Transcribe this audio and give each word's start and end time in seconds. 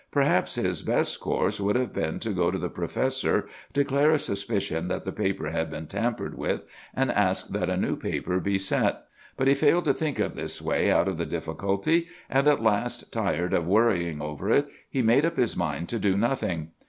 Perhaps 0.09 0.55
his 0.55 0.81
best 0.81 1.19
course 1.19 1.59
would 1.61 1.75
have 1.75 1.93
been 1.93 2.19
to 2.21 2.31
go 2.31 2.49
to 2.49 2.57
the 2.57 2.71
professor, 2.71 3.45
declare 3.71 4.09
a 4.09 4.17
suspicion 4.17 4.87
that 4.87 5.05
the 5.05 5.11
paper 5.11 5.51
had 5.51 5.69
been 5.69 5.85
tampered 5.85 6.35
with, 6.35 6.65
and 6.95 7.11
ask 7.11 7.49
that 7.49 7.69
a 7.69 7.77
new 7.77 7.95
paper 7.95 8.39
be 8.39 8.57
set. 8.57 9.03
But 9.37 9.47
he 9.47 9.53
failed 9.53 9.85
to 9.85 9.93
think 9.93 10.17
of 10.17 10.35
this 10.35 10.59
way 10.59 10.89
out 10.89 11.07
of 11.07 11.17
the 11.17 11.25
difficulty; 11.27 12.07
and, 12.31 12.47
at 12.47 12.63
last, 12.63 13.11
tired 13.13 13.53
of 13.53 13.67
worrying 13.67 14.23
over 14.23 14.49
it, 14.49 14.67
he 14.89 15.03
made 15.03 15.23
up 15.23 15.37
his 15.37 15.55
mind 15.55 15.87
to 15.89 15.99
do 15.99 16.17
nothing. 16.17 16.71